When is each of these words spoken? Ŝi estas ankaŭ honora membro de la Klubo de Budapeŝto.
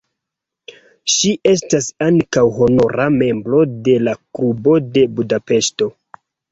Ŝi 1.15 1.33
estas 1.51 1.91
ankaŭ 2.07 2.45
honora 2.57 3.07
membro 3.21 3.63
de 3.91 3.99
la 4.09 4.19
Klubo 4.25 4.79
de 4.99 5.09
Budapeŝto. 5.21 5.97